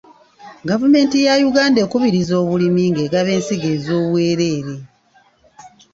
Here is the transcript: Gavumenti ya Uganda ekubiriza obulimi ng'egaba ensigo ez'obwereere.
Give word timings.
Gavumenti 0.69 1.17
ya 1.25 1.33
Uganda 1.49 1.79
ekubiriza 1.85 2.33
obulimi 2.43 2.83
ng'egaba 2.91 3.29
ensigo 3.37 3.67
ez'obwereere. 3.75 4.75